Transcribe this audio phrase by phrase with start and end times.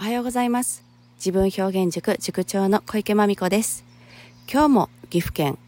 [0.00, 0.84] おはようございます。
[1.16, 3.84] 自分表現塾塾長の小池真美子です。
[4.48, 5.58] 今日も岐阜県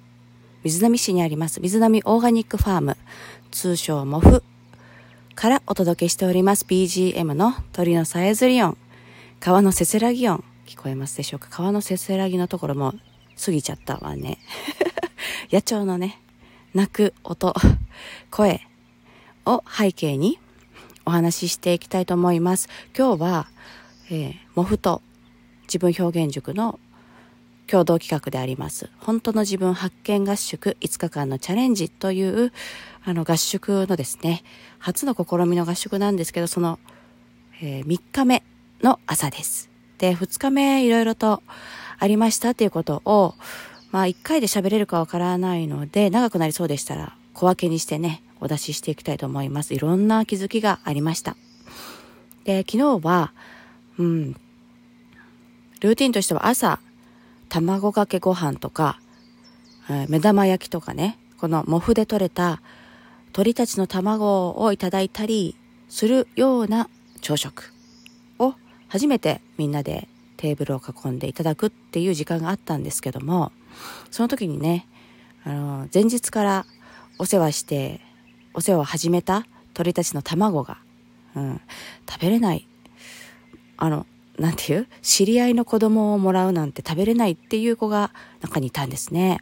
[0.62, 2.96] 水波市にあります水波オーガニックファーム。
[3.50, 4.44] 通称モフ。
[5.34, 6.64] からお届けしております。
[6.64, 8.78] BGM の鳥のさえずり音。
[9.40, 10.44] 川のせせらぎ音。
[10.64, 11.48] 聞こえますでしょうか？
[11.50, 12.94] 川のせせらぎのところも
[13.44, 14.38] 過ぎちゃったわね。
[15.50, 16.20] 野鳥のね
[16.72, 17.52] 鳴く音。
[18.30, 18.60] 声
[19.44, 20.38] を背景に
[21.04, 22.68] お話ししていきたいと思います。
[22.96, 23.48] 今日は、
[24.10, 25.02] えー、モフと
[25.62, 26.80] 自分表現塾の
[27.70, 28.90] 共同企画であります。
[28.98, 32.52] 本当の自分発見合宿5日間のチャレンジという
[33.04, 34.42] あの合宿のですね
[34.80, 36.80] 初の試みの合宿なんですけどその、
[37.62, 38.42] えー、3日目
[38.82, 39.70] の朝です。
[39.98, 41.42] で2日目いろいろと
[42.00, 43.34] ありましたっていうことを
[43.92, 49.74] まあ1回で喋れるかわからないので長くなりそうでしたら小分けにしてねお出ししていきたいと思います。
[49.74, 51.36] いろんな気づきがありました。
[52.42, 53.32] で昨日は
[54.00, 54.36] うん
[55.80, 56.80] ルーティンとしては朝
[57.48, 58.98] 卵かけご飯とか、
[59.88, 62.62] えー、目玉焼きとかね、このモフで採れた
[63.32, 65.56] 鳥たちの卵をいただいたり
[65.88, 66.88] するような
[67.20, 67.72] 朝食
[68.38, 68.54] を
[68.88, 73.52] 初めてみんなでテーブルを囲んでいただくっていう時間があったんですけども、
[74.10, 74.86] その時にね、
[75.44, 76.66] あの、前日から
[77.18, 78.00] お世話して、
[78.54, 80.78] お世話を始めた鳥たちの卵が、
[81.36, 81.60] うん、
[82.08, 82.66] 食べれない。
[83.80, 84.06] あの、
[84.38, 84.86] なんていう？
[85.02, 89.40] 知り合いの子供をもらうなんて食べれないっていう子が中にいたんですね。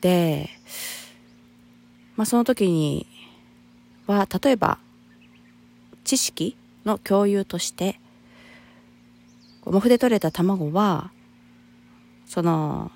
[0.00, 0.50] で、
[2.14, 3.06] まあその時に
[4.06, 4.78] は、例えば、
[6.04, 7.98] 知識の共有として、
[9.64, 11.10] モフで取れた卵は、
[12.26, 12.90] その、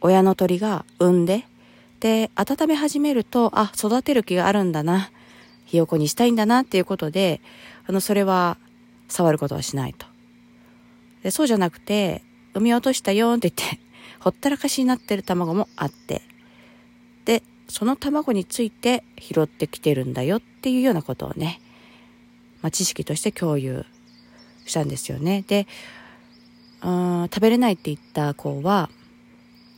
[0.00, 1.44] 親の鳥が産んで、
[2.00, 5.10] で、温め始めると、あ、育てる気があるんだな、
[5.64, 7.40] ひよこにしたいんだなっていうことで、
[7.86, 8.58] あの、それは
[9.08, 10.06] 触ることはしないと。
[11.22, 12.22] でそうじゃなくて、
[12.54, 13.80] 産み落としたよって言って、
[14.20, 16.22] ほったらかしになってる卵もあって、
[17.24, 21.60] で、その卵について拾ってきてるんだよっていうようなことをね、
[22.62, 23.84] まあ、知識として共有
[24.66, 25.44] したんですよね。
[25.46, 25.66] で、
[26.82, 28.90] うん食べれないって言った子は、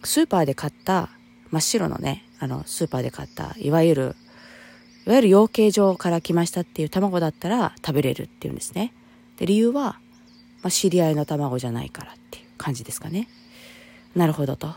[0.03, 1.11] スーパーで買った
[1.51, 4.17] 真っ白のね、あの、スーパーで買った、いわゆる、
[5.07, 8.93] いわゆる養鶏場から来ましたっていう卵だったら食べれるっていうんですね。
[9.37, 9.99] で、理由は、
[10.63, 13.29] まあ、知り合いの卵じゃないからっていう感じですかね。
[14.15, 14.75] なるほどと。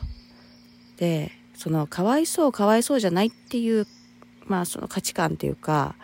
[0.97, 3.87] で、そのかわいそうかわいそうじゃないっていう、
[4.47, 5.95] まあその価値観というか、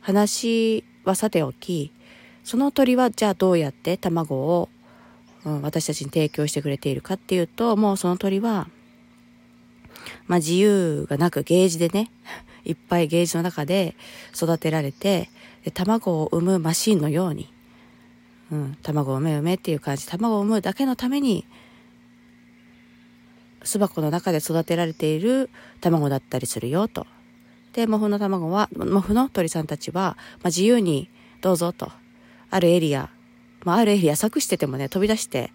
[0.00, 1.92] 話はさておき、
[2.44, 4.68] その鳥はじゃあどうやって卵を、
[5.44, 8.68] うん、私たちに提供してくれているかっていうと、もうその鳥は、
[10.26, 12.10] まあ自由がなくゲージでね、
[12.64, 13.94] いっぱいゲージの中で
[14.34, 15.28] 育てられて、
[15.64, 17.51] で卵を産むマシンのように、
[18.52, 21.46] うん、卵を産め産めっていう感じ卵を産むだけのために
[23.64, 27.06] 巣箱の中で育てられている卵だったりするよと。
[27.72, 31.08] で、モフの卵は、モフの鳥さんたちは、まあ、自由に
[31.40, 31.90] どうぞと。
[32.50, 33.08] あるエリア、
[33.64, 35.52] まあ、あるエリア柵しててもね、飛び出して、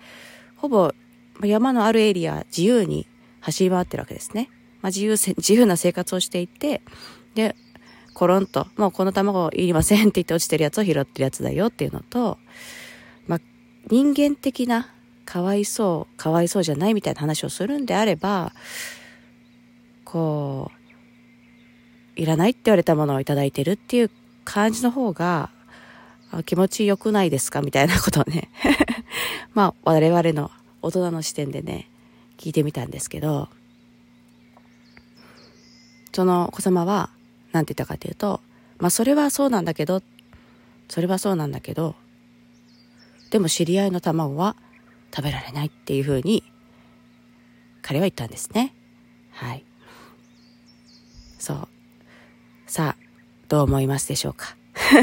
[0.55, 0.93] ほぼ
[1.43, 3.07] 山のあるエリア自由に
[3.41, 4.49] 走り回ってるわけですね。
[4.81, 6.81] まあ、自由せ、 自由な生活をしていて、
[7.35, 7.55] で、
[8.15, 12.39] コロンと、もうこの卵いりませんって言って落ちてるやつを拾ってるやつだよっていうのと、
[13.89, 14.89] 人間的な
[15.25, 18.53] かわいそうかわいそうじゃないみたいな話をするんであれば
[20.03, 20.71] こ
[22.17, 24.11] ういらないって言われたものを頂いてるっていう
[24.45, 25.49] 感じの方が
[26.45, 27.61] 気持ちよくないですか？
[27.61, 28.49] みたいなことをね。
[29.53, 31.89] まあ我々の大人の視点でね
[32.37, 33.49] 聞いてみたんですけど。
[36.13, 37.11] その子様は
[37.51, 38.41] 何て言ったかというと
[38.79, 40.01] まあそれはそうなんだけど
[40.89, 41.93] それはそうなんだけど
[43.29, 44.55] でも知り合いの卵は
[45.15, 46.43] 食べられないっていうふうに
[47.81, 48.73] 彼は言ったんですね。
[49.31, 49.63] はい。
[51.39, 51.67] そう。
[52.65, 53.03] さあ、
[53.47, 54.57] どう思いますでしょうか？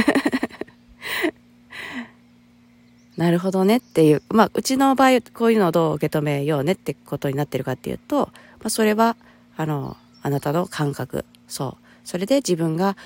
[3.16, 9.16] なるほどねっていう、まあ、うちの場合、こういうのをどう受け止めようねってことになってるかっていうと、まあ、それは、
[9.56, 11.24] あの、あなたの感覚。
[11.46, 11.84] そう。
[12.04, 12.96] それで自分が、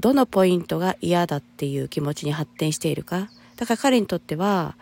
[0.00, 4.76] どのポイントが嫌だっていう気持ちに発展しているか、だから彼にとっては、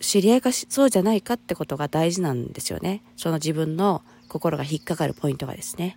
[0.00, 3.02] 知り合いがそうじゃないかってことが大事なんですよね。
[3.16, 5.96] その自分の心が引っかかるポイントがですね。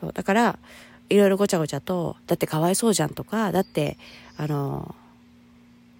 [0.00, 0.12] そう。
[0.12, 0.58] だから、
[1.08, 3.98] いろいろごちゃごちゃと、だってかわいそうじゃんとか、だって、
[4.36, 4.94] あの、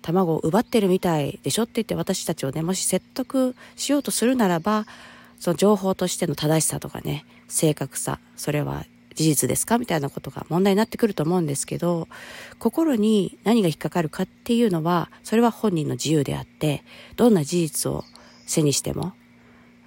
[0.03, 4.87] 卵を奪ってるみたいでしょって言って私たちをね、もし説得しようとするならば、
[5.41, 8.85] その情報としての正しさとかね、正確さ、それは
[9.19, 9.79] 事実ですか？
[9.79, 12.07] みたいなことが問題になってくると思うんですけど、
[12.61, 16.85] 心に何が引っかかるかっていうのは、それは本人の自由であって、
[17.17, 18.05] どんな事実を
[18.47, 19.15] 背にしても、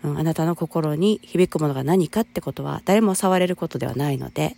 [0.04, 4.58] うん、あなたの心に響くものが何かってことは誰も触れることではないので、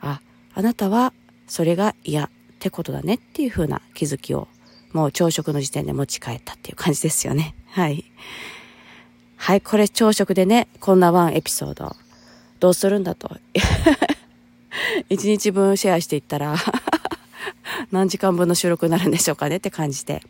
[0.00, 0.22] あ、
[0.54, 1.12] あなたは
[1.46, 4.48] それが嫌ってことだねっていうふうな気づきを
[4.92, 7.54] もう朝食の時点で持ち帰ったっていう感じですよね。
[7.68, 8.04] はい。
[9.36, 11.94] はい、これ朝食でね、こんなワンエピソード、
[12.60, 13.36] どうするんだと。
[15.08, 16.54] 一日分シェアしていったら
[17.90, 20.22] 何時間分の収録になるんでしょうかねって感じで。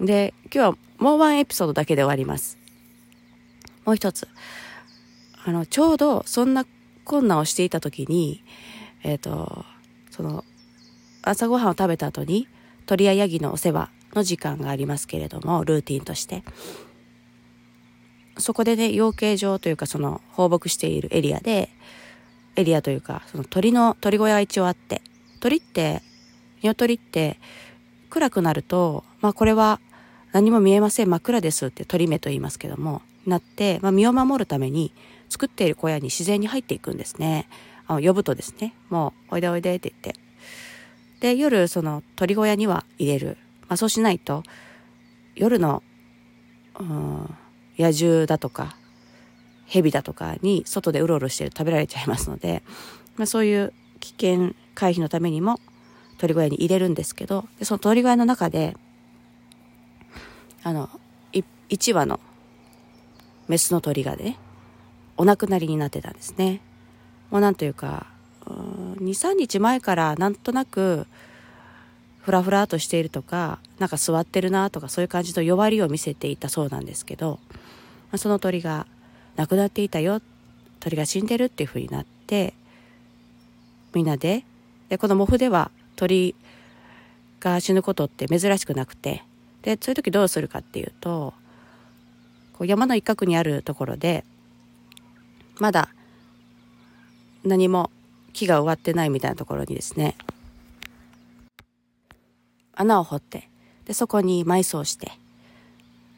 [0.00, 2.58] で、今日はもうワンエピソードだけで終わります。
[3.84, 4.28] もう一つ。
[5.44, 6.66] あの、ちょうどそんな
[7.04, 8.42] 困難をしていた時に、
[9.02, 9.64] えっ、ー、と、
[10.10, 10.44] その、
[11.22, 12.48] 朝ごはんを食べた後に、
[12.86, 16.42] 鳥やヤギのお世話の時間がありますけれども、ルーティンとして。
[18.38, 21.68] そこでね、養鶏場というかその放牧しているエリアで、
[22.56, 25.02] エリアというか、その鳥の、鳥小屋が一応あって、
[25.40, 26.02] 鳥って、
[26.62, 27.38] 鶏って、
[28.10, 29.80] 暗くなると、まあこれは
[30.32, 34.92] 何も見えません、真っ暗ですって鳥目と言いますけども、なって、まあ身を守るために
[35.28, 37.48] 作っている小屋に自然に入っていくんですね。
[37.86, 40.20] あ呼ぶとですね、もうおいでおいでって言って。
[41.20, 43.38] で、夜その鳥小屋には入れる。
[43.68, 44.42] まあそうしないと、
[45.34, 45.82] 夜の、
[46.78, 47.34] うん、
[47.82, 48.76] 野獣だとか
[49.66, 52.62] 蛇だとかに外でうろうろしてる食べられちゃいますので、
[53.16, 55.58] まあ、そういう危険回避のためにも
[56.18, 58.76] 鳥小屋に入れるんですけどでその鳥小屋の中で
[60.62, 60.88] あの
[61.32, 62.20] 1羽の
[63.48, 64.38] メスの鳥がね
[65.16, 66.60] お亡くなりになってたんですね。
[67.30, 68.06] もうなんというか
[68.46, 71.06] 23日前からなんとなく
[72.22, 77.38] フラフラとしているとかなんか座ってるなとかそういう感じの弱りを見せていたそうなんですけど
[78.12, 78.86] まあ、その鳥が
[79.36, 80.20] 亡くなっていたよ
[80.80, 82.52] 鳥が死んでるっていうふうになって
[83.94, 84.44] みんなで
[84.90, 86.34] でこのモフでは鳥
[87.40, 89.22] が死ぬことって珍しくなくて
[89.62, 91.32] でそういう時どうするかっていうと
[92.52, 94.24] こう山の一角にあるところで
[95.58, 95.88] まだ
[97.44, 97.90] 何も
[98.34, 100.16] 木が植わってないみたいなところにですね
[102.82, 103.48] 穴を掘って
[103.86, 105.12] でそこに埋葬して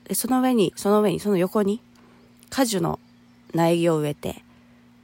[0.05, 1.81] でその上にその上にその横に
[2.51, 2.99] 果樹の
[3.55, 4.43] 苗木を植えて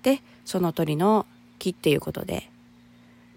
[0.03, 1.27] でその鳥の
[1.59, 2.51] 木っていうことで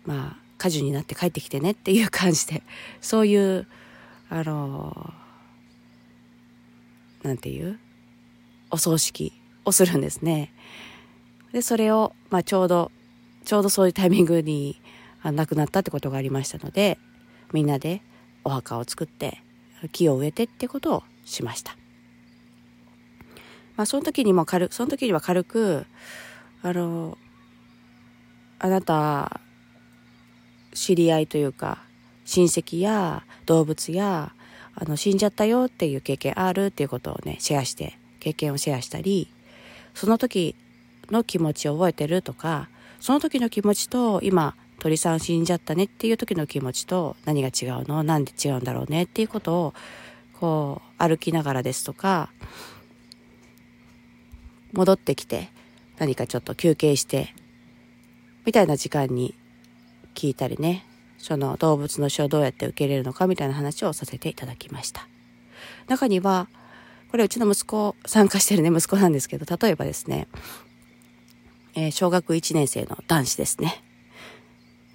[0.06, 2.64] まあ果樹になって帰ってきてねっていう感じで
[3.02, 3.68] そういう
[4.30, 5.14] あの
[7.24, 7.80] なんていう
[8.72, 9.34] お葬式
[9.66, 10.52] をするんですね。
[11.54, 12.92] でそれを、まあ、ちょうど
[13.46, 14.82] ちょうどそういうタイミングに
[15.24, 16.98] 亡くなったってことがありましたので
[17.54, 18.02] みんなで
[18.44, 19.42] お墓を作って
[19.92, 21.76] 木を植えてってことをしました。
[23.76, 25.86] まあ、その時にも軽その時には軽く、
[26.62, 27.18] あの、
[28.60, 29.42] あなた、
[30.74, 31.84] 知り合いというか、
[32.26, 34.34] 親戚や動物や、
[34.76, 39.28] あの、死んじゃったよっていう経験あるっていうことをね、シェアして、経験をシェアしたり、
[39.94, 40.56] その時
[41.12, 42.70] の気持ちを覚えてるとか、
[43.00, 48.04] その時の気持ちと今、鳥さん死んじゃったねっていう時の気持ちと何が違うの？
[48.04, 49.74] なんで違うんだろうねっていうことを
[50.34, 52.34] こう歩きながらですとか
[54.74, 55.48] 戻ってきて
[56.00, 57.34] 何かちょっと休憩して
[58.44, 59.36] みたいな時間に
[60.16, 60.86] 聞いたりね
[61.18, 65.08] その動物の死をどうやって受け入れるのかみたいな話をさせていただきました。
[65.88, 66.50] 中には
[67.10, 70.28] これうちの息子参加してるね息子なんですけど例えばですね、
[71.74, 73.82] えー、小学1年生の男子ですね。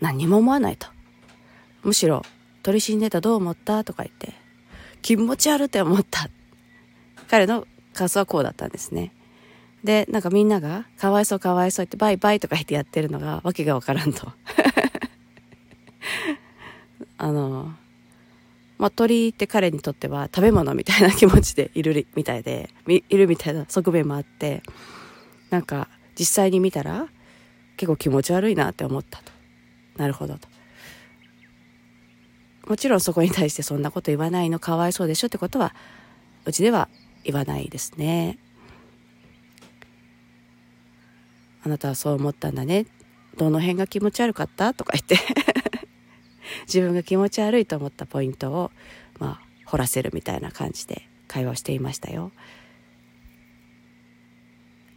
[0.00, 0.88] 何も思わないと
[1.82, 2.22] むしろ
[2.62, 4.34] 鳥死んでたどう思ったとか言って
[5.02, 6.28] 気持ち悪って思った。
[7.28, 9.12] 彼の感想はこうだったんですね。
[9.84, 14.32] で、なんかみんなが、かわいそうかわいそうってバイバイとか言ってやってるのがわけがわからんと。
[17.16, 17.72] あの、
[18.78, 24.62] まあ、鳥って彼にとっては食べ物みたいな気持ちでいるみたいで、いるみたいな側面もあって、
[25.50, 25.88] なんか
[26.18, 27.08] 実際に見たら
[27.76, 29.32] 結構気持ち悪いなって思ったと。
[29.98, 30.48] なるほどと。
[32.66, 35.74] もちろんそこに対してそんなこと言わないのかわいそうでしょってことは
[36.44, 36.88] うちでは
[37.24, 38.38] 言わないですね。
[41.62, 42.86] あなたはそう思ったんだね。
[43.36, 45.16] どの辺が気持ち悪かったとか言って
[46.66, 48.70] 自分が気持ち悪いと思ったポイントを、
[49.18, 52.32] まあ、掘らせるみたいな感じで会話をしていましたよ。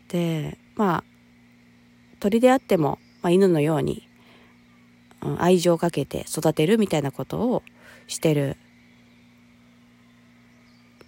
[0.10, 1.04] で、まあ、
[2.20, 4.08] 鳥であっても、まあ、犬のように
[5.38, 7.64] 愛情をかけて育てるみたいなことを
[8.08, 8.58] してる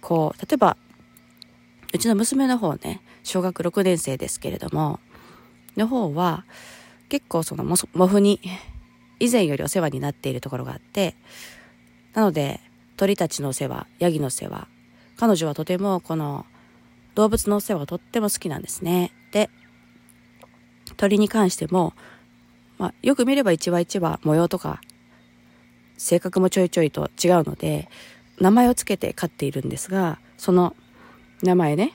[0.00, 0.76] こう例えば
[1.92, 5.00] うちの娘の方ね小学6年生ですけれども
[5.76, 6.44] の方は
[7.08, 8.40] 結構そのモフに
[9.20, 11.14] 以前よりお世話になっているところがあって、
[12.12, 12.60] なので
[12.96, 14.68] 鳥たちのお世話、ヤギの世話、
[15.16, 16.46] 彼女はとてもこの
[17.14, 19.12] 動物のお世話がとっても好きなんですね。
[19.32, 19.50] で、
[20.96, 21.94] 鳥に関しても、
[22.78, 24.80] まあ、よく見れば一羽一羽模様とか
[25.96, 27.88] 性格もちょいちょいと違うので
[28.40, 30.74] 名前をつけて飼っているんですがその
[31.42, 31.92] 名前ね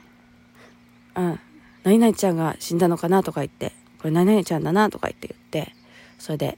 [1.15, 1.39] 「うん、
[1.83, 5.73] 何々ちゃんが死んだのかな」とか言って「これ何々ちゃんだな」とか言って言って
[6.17, 6.57] それで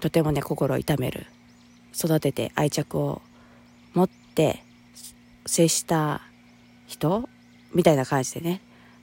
[0.00, 1.26] とてもね心を痛める
[1.94, 3.22] 育てて愛着を
[3.92, 4.64] 持って
[5.46, 6.22] 接した
[6.86, 7.28] 人
[7.74, 8.60] みたいな感じでね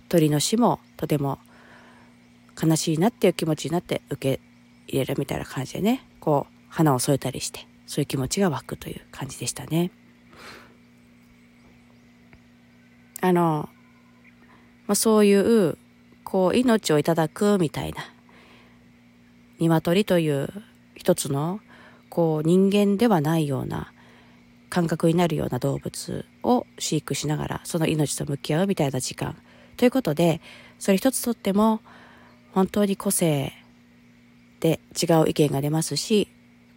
[0.10, 1.40] 鳥の死もとても
[2.62, 4.42] 悲しいなっていう気持ちになって受け
[4.88, 9.92] 入れるみたいな感じでねこう花を添えたりしてそういう気持ちが湧くという感じでしたね。
[13.22, 13.70] あの、
[14.88, 15.78] まあ、そういう
[16.24, 18.04] こう命をいただくみたいな
[19.60, 20.50] 鶏という
[20.96, 21.60] 一つの
[22.10, 23.92] こう人間ではないような
[24.70, 29.38] 感覚になるような動物を飼育しながらその命と向き合うみたいな時間
[29.78, 30.42] ということで
[30.80, 31.82] それ一つとっても
[32.54, 33.54] 本当に個性
[34.60, 36.28] で違う意見が出ますし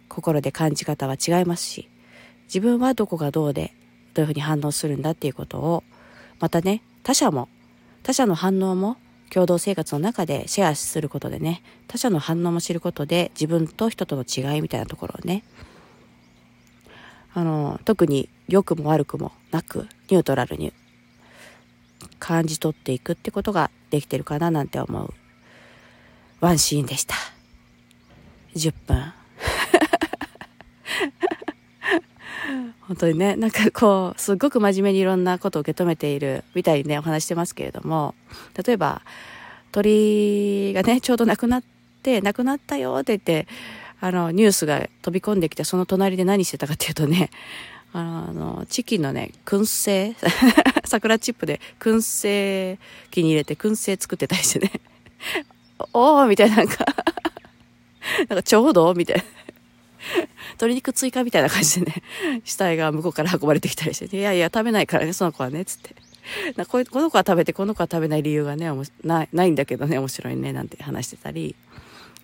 [0.07, 1.89] 心で感じ方は違いますし
[2.45, 3.73] 自分はどこがどうで
[4.13, 5.83] どういうふうに反応するんだっていうことを
[6.39, 7.49] またね他者も
[8.03, 8.97] 他者の反応も
[9.29, 15.43] 共同生活の中でシェアすることでね他者の反応も知ることで自分と人との違いみたいなところをね
[17.33, 20.71] あの特に良くも悪くもなくニュートラルに
[22.19, 25.13] 感じ取っていくってことができてるかななんて思う。
[26.45, 27.15] ワンシーンでした。
[28.55, 29.01] 10分。
[32.87, 38.13] 本当にね、なんかこう、すっごく真面目にいろんなことを受け止めているみたいにね、お話してますけれども、
[38.63, 39.01] 例えば、
[39.71, 41.63] 鳥がね、ちょうど亡くなっ
[42.03, 43.47] て、亡くなったよって言って、
[43.99, 47.31] あの、ニュースが飛び込んできて、その隣で何してたかっていうとね、
[47.91, 50.15] あの、チキンのね、燻製
[50.85, 52.77] 桜チップで燻製
[53.09, 54.71] 機に入れて燻製作ってたりしてね、
[55.93, 56.85] おーみたいななんか
[58.29, 59.23] なんかちょうどみたいな。
[60.51, 62.03] 鶏肉追加みたいな感じでね、
[62.43, 65.95] 死体が向こうから運ばれてきたりして、いやいや、食べないからね、その子はね、つって。
[66.55, 68.69] なここの子は食べて、この子は食べない理由がね、
[69.03, 71.55] ないないんだけどね、面白いね、なんて話してたり。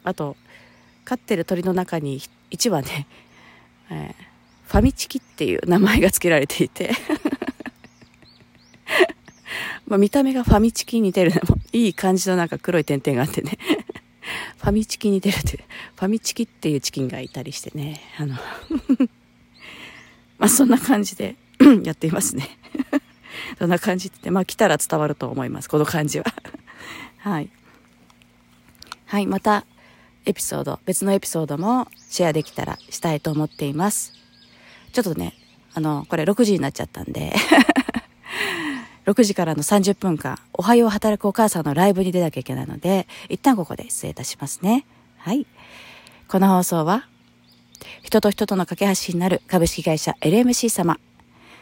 [0.03, 0.37] あと、
[1.05, 3.07] 飼ってる鳥の中に1羽ね、
[3.89, 6.91] えー、ファミチキっていう名前が付けられていて
[9.91, 11.33] まあ見た目がファミチキに似てる。
[11.73, 13.57] いい感じのなんか黒い点々があってね
[14.57, 18.35] ファミチキに出るって、ファミチキっていうチキンがいたりしてね、あの
[20.39, 21.35] まあそんな感じで
[21.83, 22.57] やっていますね
[23.59, 26.25] そんな感じって、まあ来たら伝わると思います、この感じは
[27.17, 27.49] はい。
[29.07, 29.65] はい、また
[30.25, 34.13] エピソード、別のエピソードもシェアできたらしたいと思っています。
[34.93, 35.33] ちょっとね、
[35.73, 37.33] あの、これ6時になっちゃったんで
[39.05, 44.85] 6時からの30分間、おはよう働くお母さんのライブに出なきゃいけないので、一旦ここで失礼いたしますね。
[45.17, 45.47] はい。
[46.27, 47.07] この放送は、
[48.03, 50.99] 人と人との架け橋になる株式会社 LMC 様、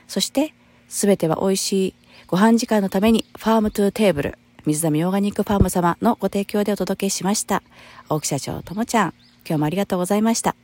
[0.07, 0.53] そして、
[0.89, 1.95] すべては美味しい
[2.27, 7.63] ご飯時間のためにファームトゥーテーブル、水溜オーガニックファーム様のご提供でお届けしました。
[8.09, 9.13] 大木社長ともちゃん、
[9.47, 10.55] 今日もありがとうございました。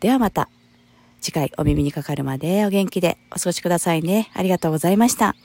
[0.00, 0.48] ではまた、
[1.20, 4.30] 次回お耳にかかるまでお元気でお過ごしくださいね。
[4.34, 5.36] ありがとうございました。